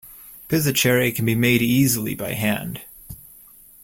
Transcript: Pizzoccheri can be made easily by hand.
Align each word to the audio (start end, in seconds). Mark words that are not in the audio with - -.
Pizzoccheri 0.49 1.15
can 1.15 1.25
be 1.25 1.35
made 1.35 1.61
easily 1.61 2.15
by 2.15 2.33
hand. 2.33 2.81